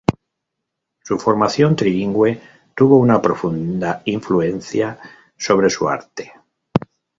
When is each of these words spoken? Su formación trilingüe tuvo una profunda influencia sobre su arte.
Su 1.03 1.19
formación 1.19 1.75
trilingüe 1.75 2.41
tuvo 2.75 2.97
una 2.97 3.21
profunda 3.21 4.01
influencia 4.05 4.97
sobre 5.37 5.69
su 5.69 5.87
arte. 5.87 6.33